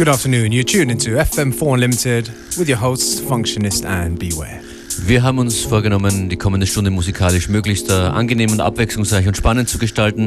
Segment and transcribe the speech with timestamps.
[0.00, 0.50] Good afternoon.
[0.50, 4.62] You're tuned into FM4 Unlimited with your hosts Functionist and Beware.
[5.04, 9.68] Wir haben uns vorgenommen, die kommende Stunde musikalisch möglichst äh, angenehm und abwechslungsreich und spannend
[9.68, 10.24] zu gestalten.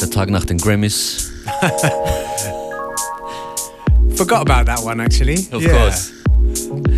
[0.00, 1.30] Der Tag nach den Grammys.
[4.16, 5.46] Forgot about that one actually.
[5.52, 5.72] Of yeah.
[5.72, 6.10] course.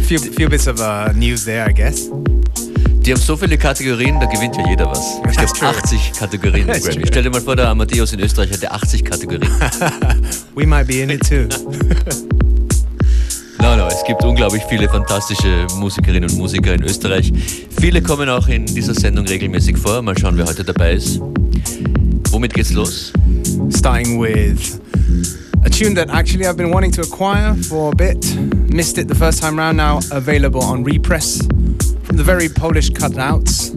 [0.06, 2.08] Few, few bits of uh, news there, I guess.
[3.04, 5.20] Die haben so viele Kategorien, da gewinnt ja jeder was.
[5.30, 7.06] Ich glaube 80 Kategorien Grammy.
[7.06, 9.50] Stell dir mal vor, der Amadeus in Österreich hat 80 Kategorien.
[10.54, 11.46] We might be in it too.
[13.60, 17.32] No, no, es gibt unglaublich viele fantastische Musikerinnen und Musiker in Österreich.
[17.80, 20.02] Viele kommen auch in dieser Sendung regelmäßig vor.
[20.02, 21.18] Mal schauen, wer heute dabei ist.
[22.30, 23.10] Womit geht's los?
[23.70, 24.78] Starting with
[25.64, 28.36] a tune that actually I've been wanting to acquire for a bit.
[28.70, 31.38] Missed it the first time round, now available on repress
[32.14, 33.74] from the very Polish cutouts.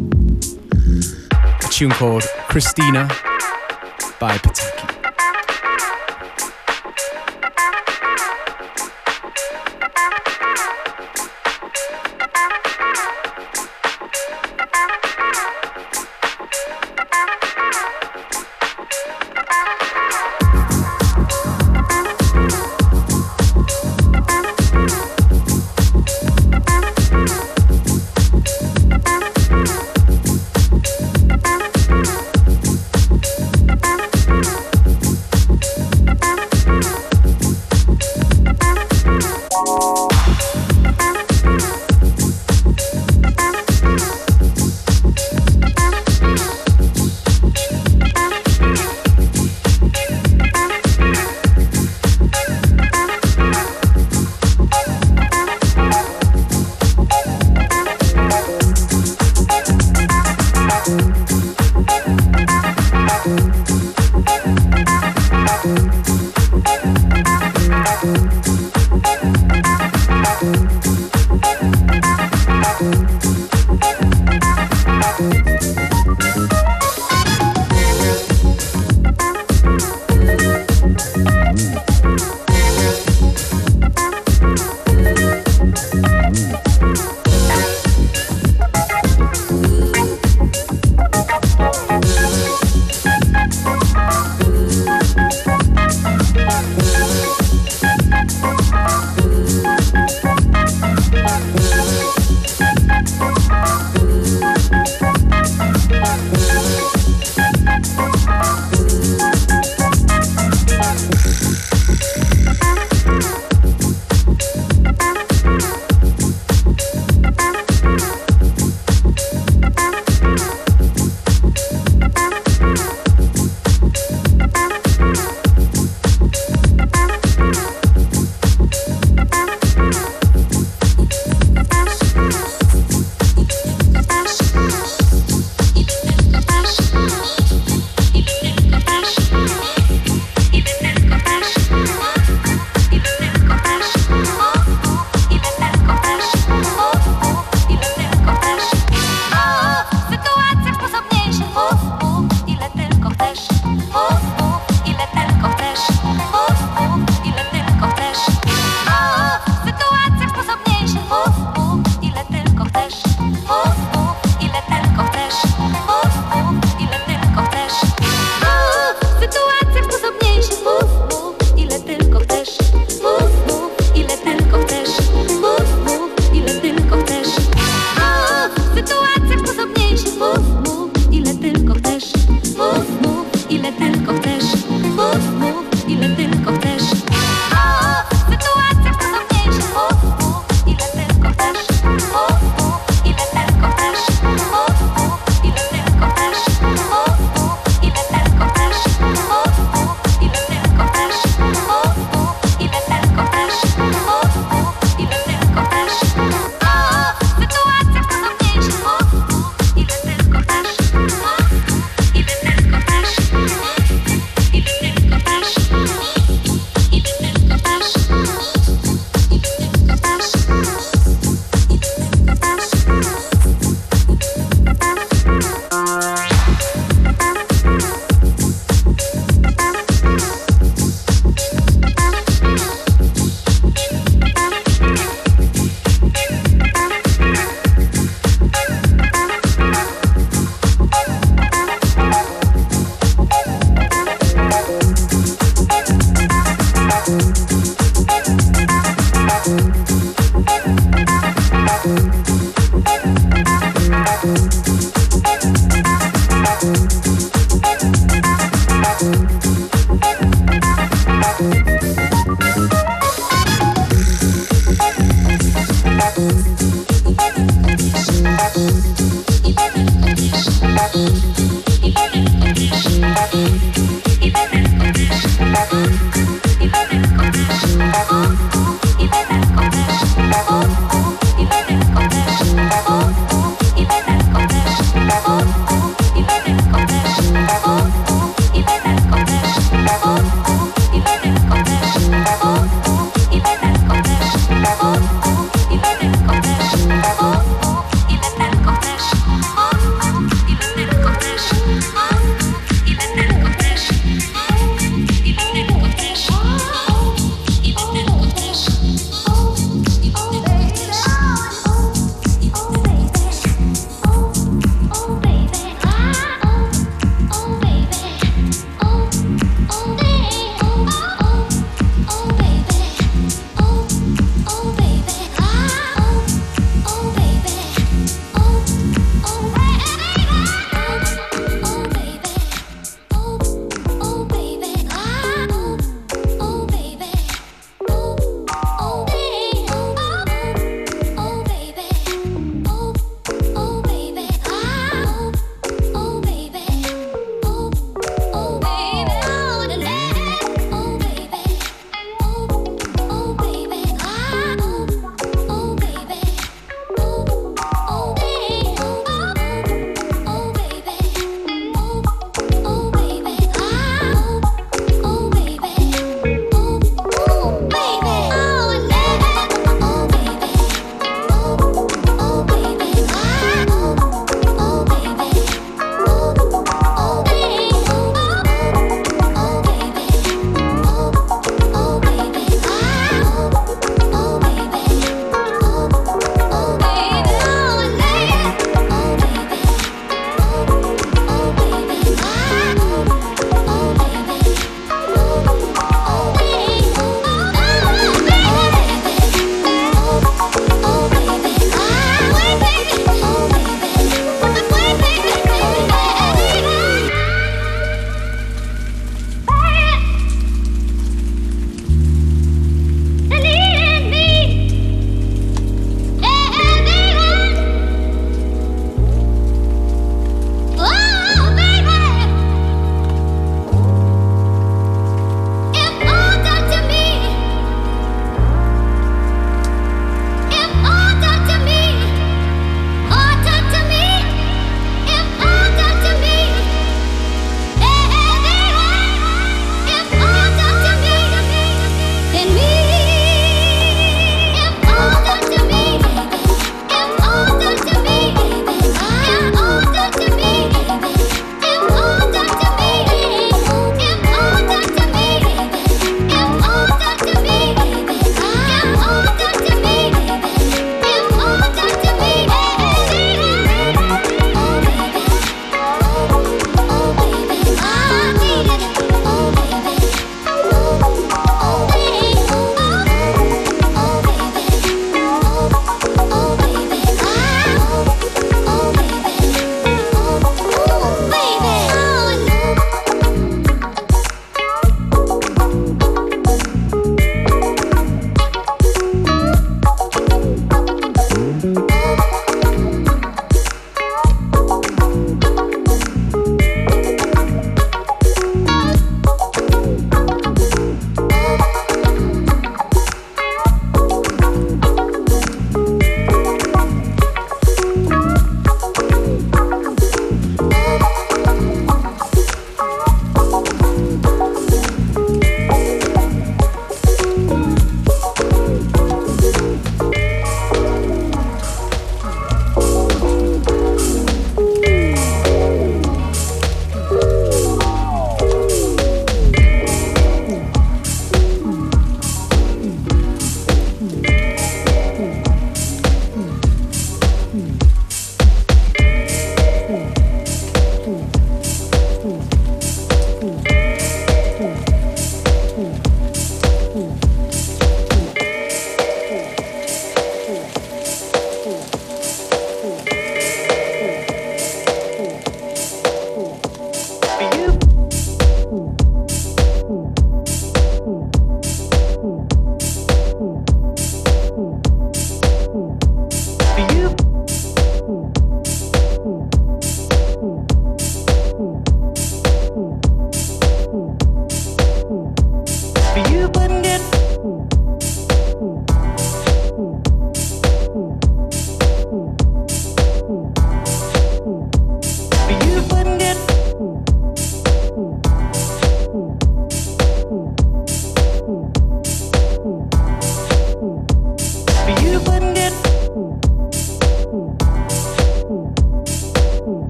[1.65, 3.07] A tune called Christina
[4.19, 4.96] by Pataki.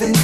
[0.00, 0.23] Mais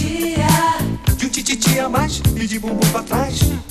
[1.89, 3.70] Mais e de bumbum pra trás.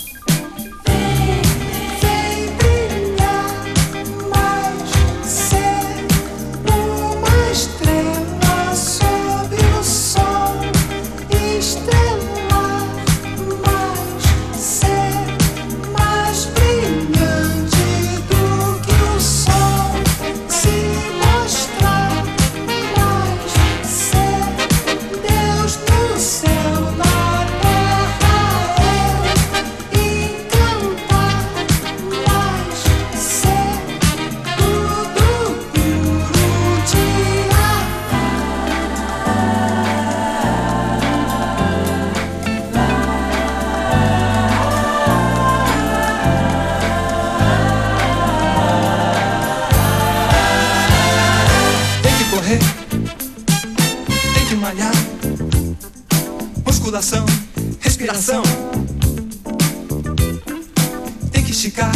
[61.60, 61.92] Esticar,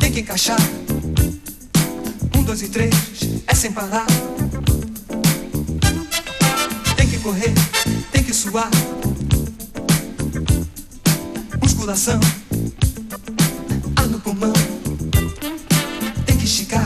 [0.00, 0.58] tem que encaixar.
[2.36, 2.92] Um, dois e três,
[3.46, 4.04] é sem parar.
[6.96, 7.54] Tem que correr,
[8.10, 8.68] tem que suar.
[11.62, 12.18] Musculação,
[13.94, 14.52] ar no pulmão.
[16.26, 16.84] Tem que esticar,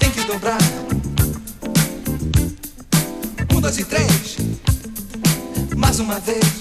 [0.00, 0.58] tem que dobrar.
[3.54, 4.36] Um, dois e três.
[5.76, 6.59] Mais uma vez.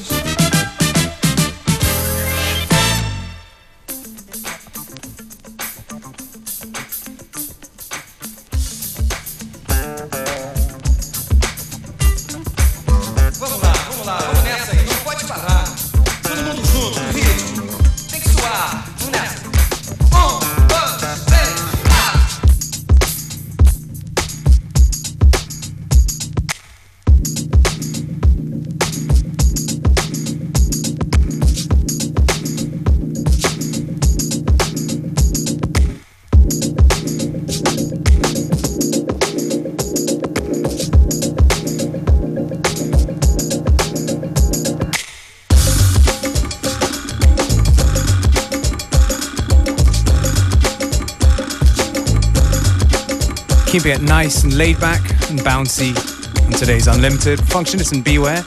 [53.90, 55.98] It nice and laid back and bouncy
[56.46, 57.40] on today's Unlimited.
[57.40, 58.44] Functionist and Beware.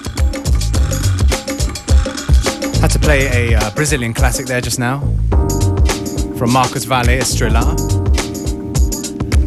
[2.80, 5.00] Had to play a uh, Brazilian classic there just now
[6.38, 7.72] from Marcos Valle Estrela.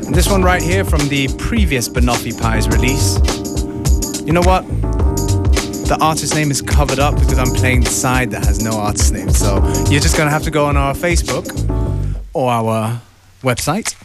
[0.06, 3.16] And this one right here from the previous Banoffee Pies release.
[4.28, 4.68] You know what?
[5.88, 9.14] The artist name is covered up because I'm playing the side that has no artist
[9.14, 9.30] name.
[9.30, 11.48] So you're just gonna have to go on our Facebook
[12.34, 13.00] or our
[13.44, 13.96] website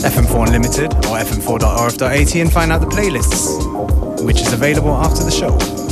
[0.00, 5.87] FM4 Unlimited or fm4.orf.at and find out the playlists, which is available after the show.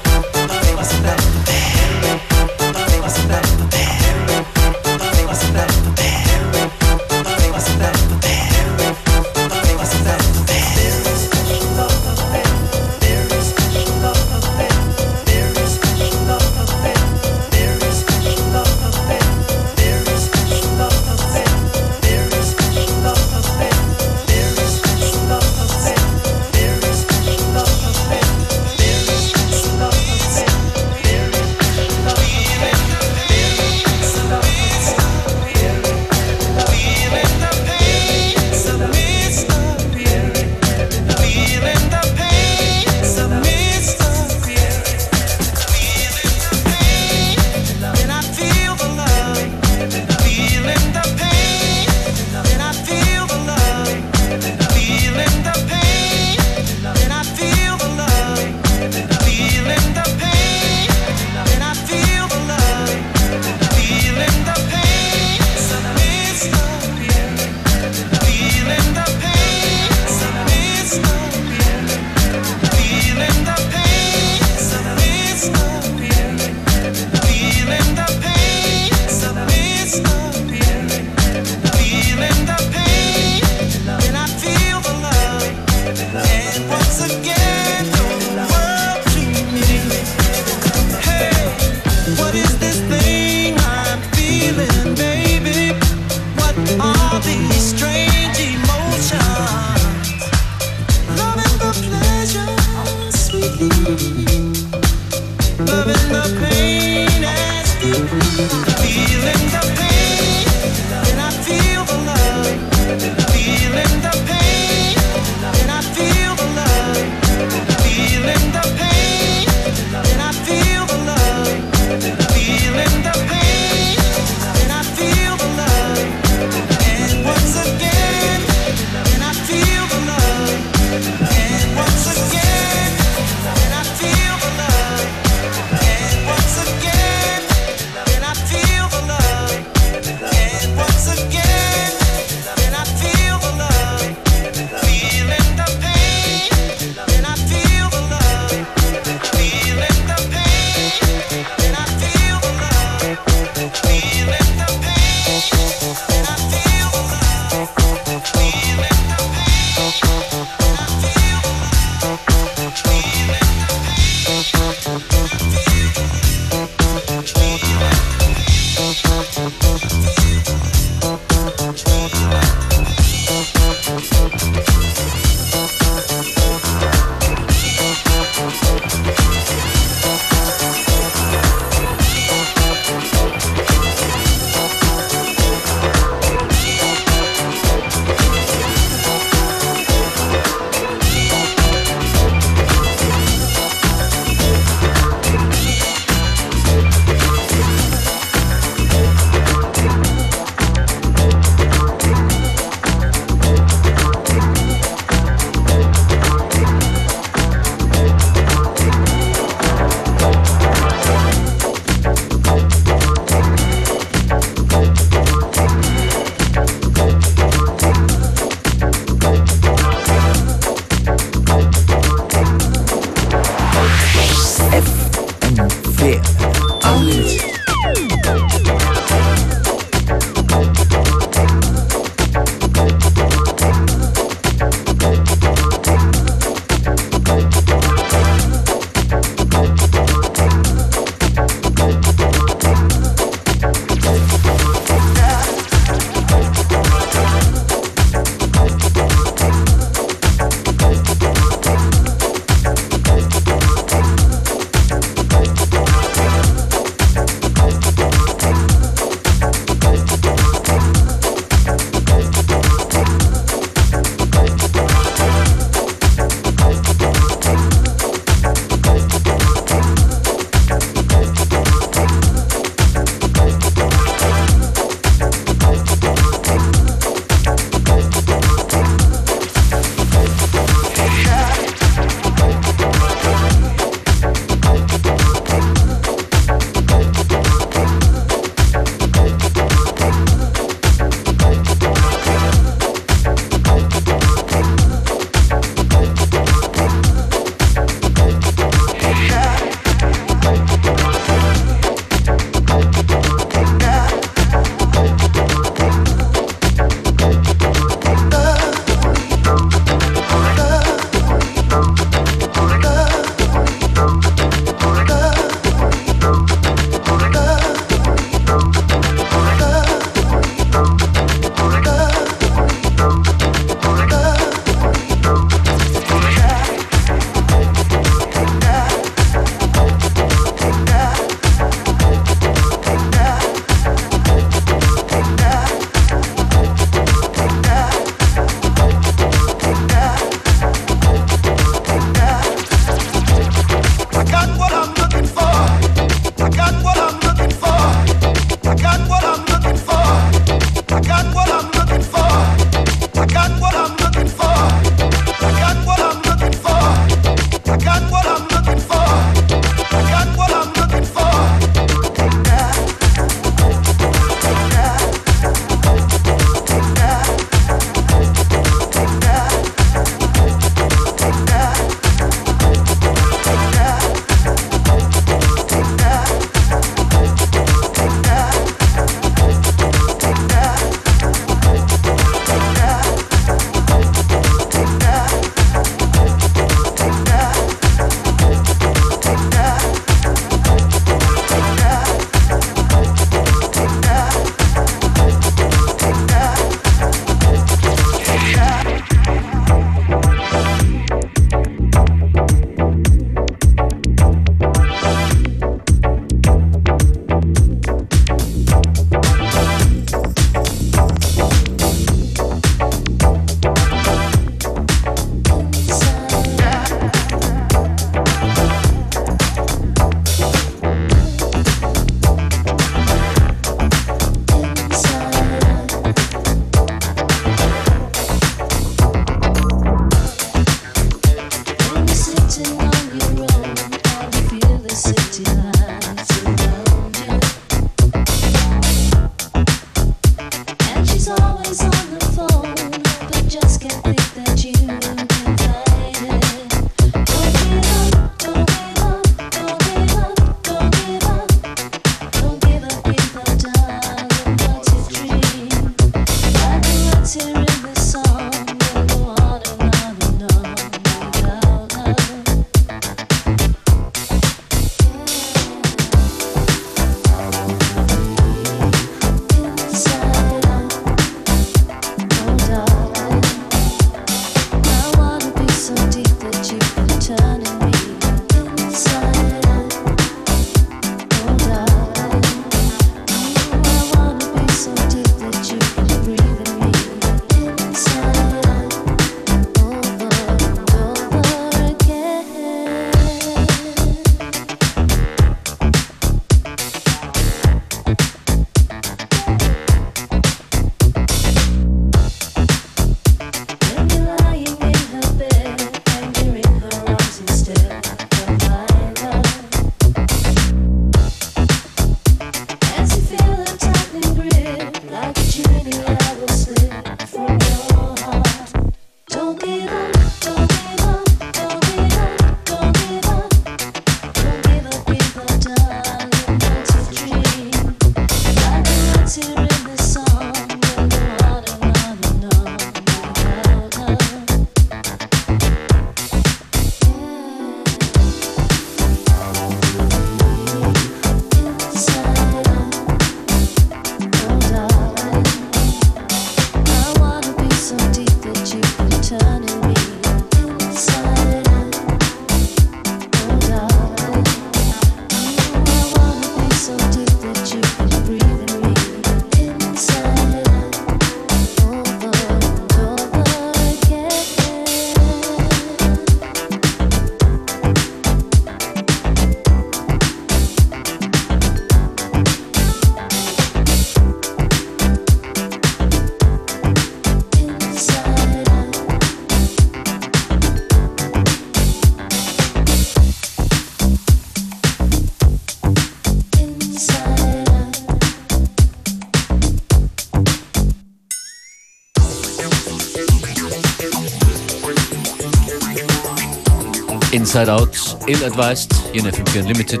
[597.54, 600.00] Inside Out, Ill Advised, hier in FM4 Unlimited.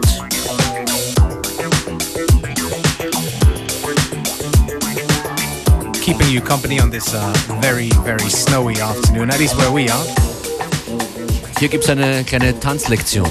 [6.00, 7.30] Keeping you company on this uh,
[7.60, 10.06] very, very snowy afternoon, at least where we are.
[11.58, 13.28] Hier gibt es eine kleine Tanzlektion.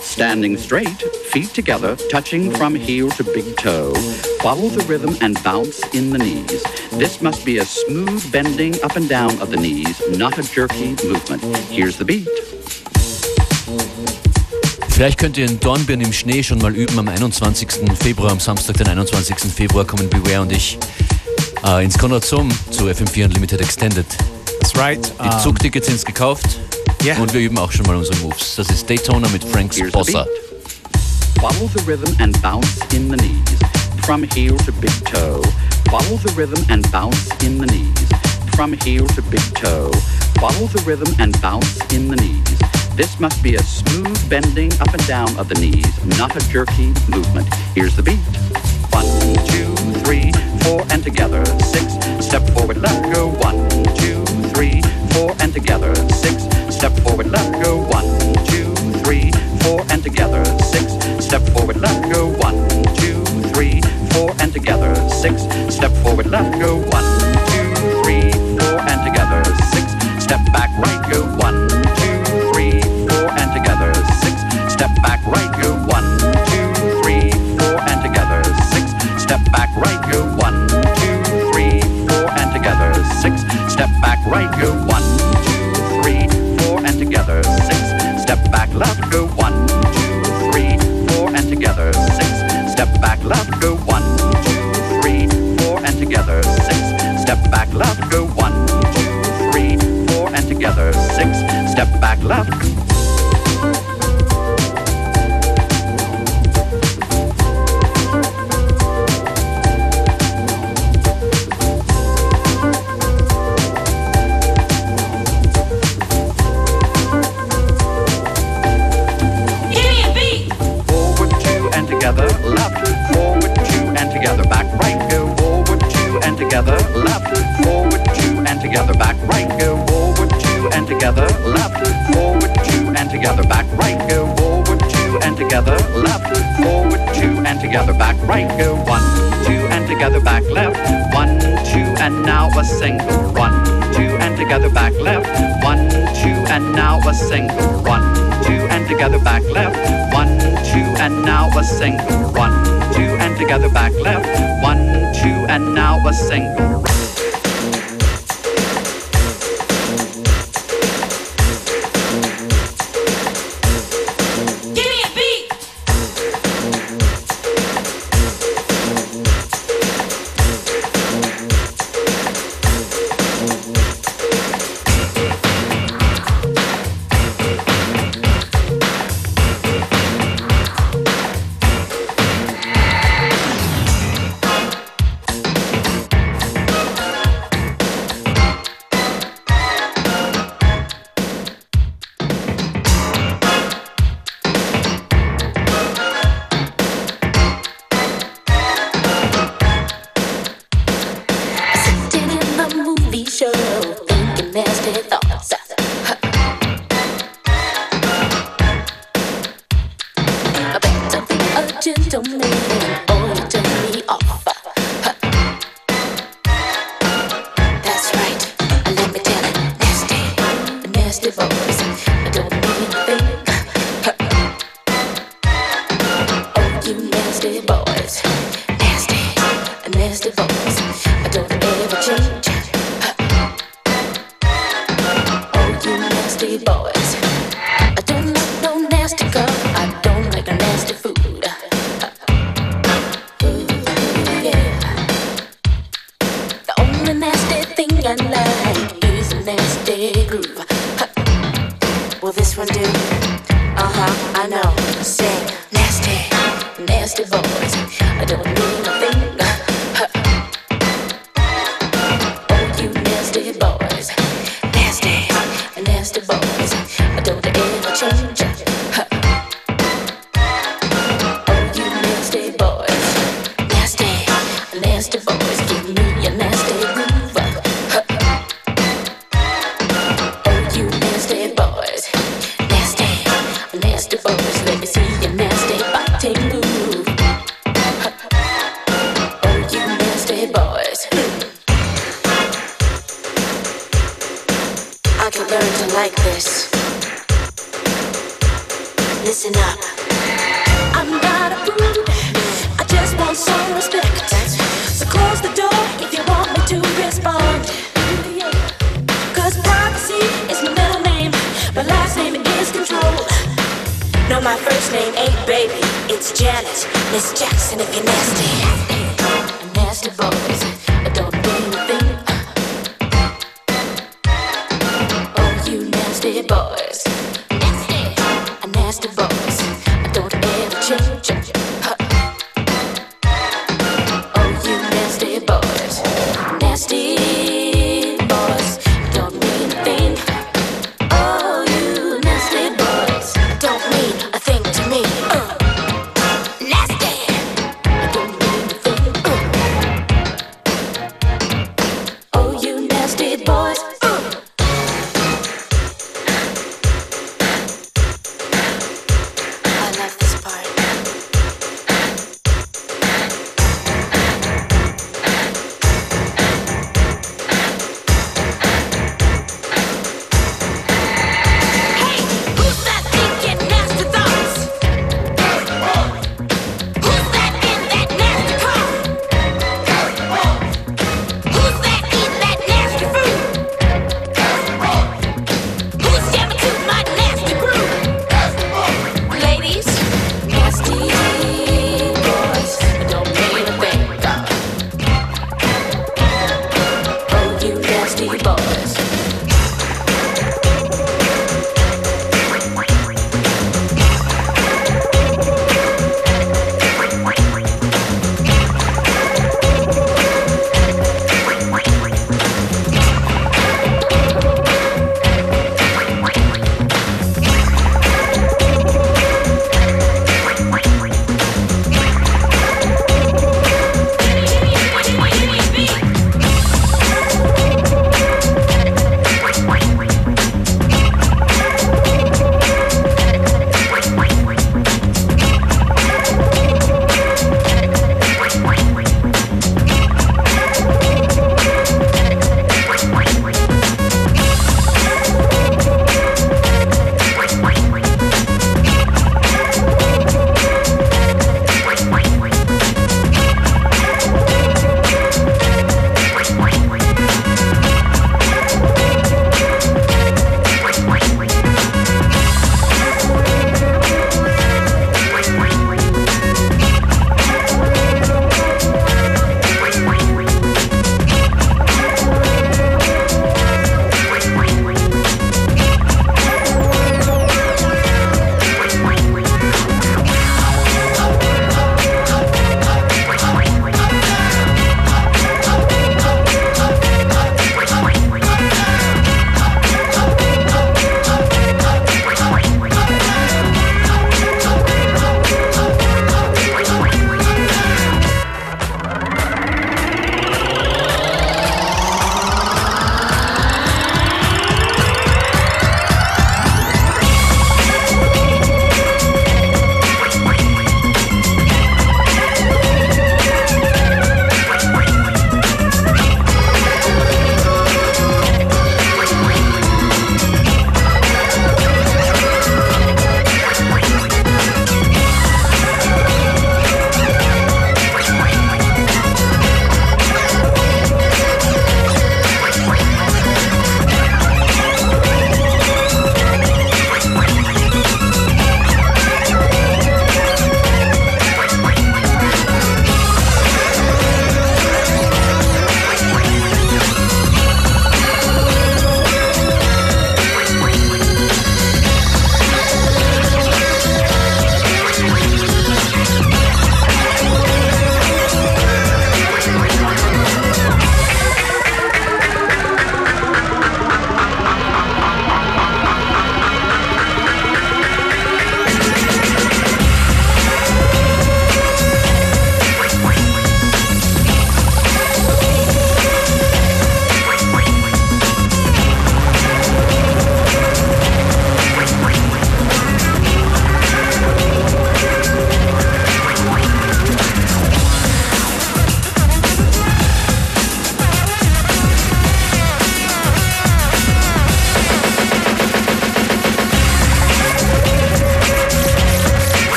[0.00, 1.02] Standing straight,
[1.32, 3.92] feet together, touching from heel to big toe.
[4.40, 6.62] Follow the rhythm and bounce in the knees.
[6.98, 10.90] This must be a smooth bending up and down of the knees, not a jerky
[11.06, 11.42] movement.
[11.70, 12.28] Here's the beat.
[14.88, 16.98] Vielleicht könnt ihr in Dornbirn im Schnee schon mal üben.
[16.98, 17.68] Am 21.
[17.98, 19.36] Februar, am Samstag, den 21.
[19.52, 20.78] Februar, kommen Beware und ich
[21.64, 24.06] äh, ins Conrad Sohm zu FM4 Unlimited Extended.
[24.60, 25.00] That's right.
[25.18, 26.58] Die Um, Zugtickets sind gekauft
[27.02, 27.18] yeah.
[27.18, 28.56] und wir üben auch schon mal unsere Moves.
[28.56, 30.26] Das ist Daytona mit Frank Here's the Spossa.
[31.40, 33.58] Follow the rhythm and bounce in the knees,
[34.04, 35.42] from heel to big toe.
[35.92, 38.08] Follow the rhythm and bounce in the knees,
[38.56, 39.92] from heel to big toe.
[40.40, 42.96] Follow the rhythm and bounce in the knees.
[42.96, 46.94] This must be a smooth bending up and down of the knees, not a jerky
[47.12, 47.46] movement.
[47.74, 48.24] Here's the beat.
[48.88, 49.04] One,
[49.52, 49.68] two,
[50.00, 50.32] three,
[50.64, 51.44] four, and together.
[51.60, 51.92] Six,
[52.24, 53.28] step forward, left, go.
[53.44, 53.68] One,
[54.00, 54.24] two,
[54.56, 54.80] three,
[55.12, 55.94] four, and together.
[56.08, 56.40] Six,
[56.74, 57.76] step forward, left, go.
[57.92, 58.08] One,
[58.48, 58.72] two,
[59.04, 59.30] three,
[59.60, 60.42] four, and together.
[60.64, 60.88] Six,
[61.22, 62.28] step forward, left, go.
[62.40, 62.56] One,
[62.96, 63.20] two,
[63.52, 64.96] three, four, and together.
[65.10, 65.51] Six,
[65.82, 66.91] step forward, left, go.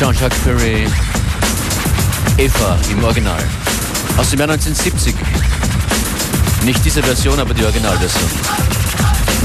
[0.00, 0.86] Jean-Jacques Perry,
[2.38, 3.36] Eva im Original.
[4.16, 5.14] Aus dem Jahr 1970.
[6.64, 8.30] Nicht diese Version, aber die Originalversion.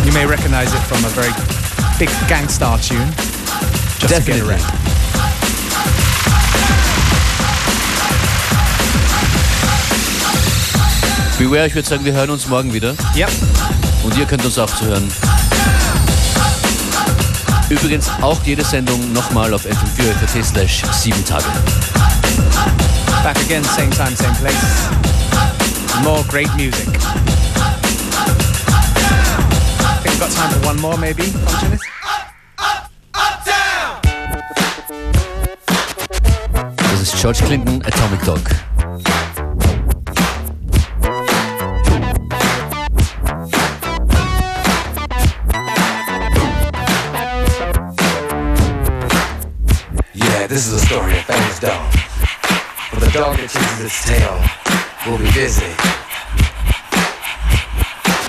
[0.05, 1.33] You may recognize it from a very
[1.99, 3.05] big gangstar tune.
[3.99, 4.53] Just to get Definitely.
[4.53, 4.63] around.
[11.37, 12.95] Beware, ich würde sagen, wir hören uns morgen wieder.
[13.13, 13.29] Yep.
[14.03, 15.11] Und ihr könnt uns auch zuhören.
[17.69, 21.45] Übrigens auch jede Sendung nochmal auf fm4 slash 7 Tage.
[23.23, 24.89] Back again, same time, same place.
[26.03, 26.87] More great music.
[26.87, 26.91] I
[30.03, 31.83] think we've got time for one more, maybe, Functionist?
[36.77, 38.41] Das ist George Clinton, Atomic Dog.
[50.55, 51.91] This is a story of famous dog.
[52.89, 54.39] But the dog that chases its tail
[55.03, 55.67] will be busy.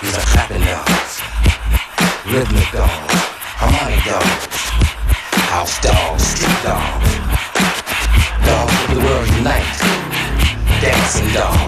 [0.02, 1.22] These are clapping dogs,
[2.26, 3.14] rhythmic dogs,
[3.62, 4.58] harmonic dogs,
[5.54, 7.14] house dogs, street dogs,
[8.42, 9.78] dogs of the world unite,
[10.82, 11.65] dancing dogs.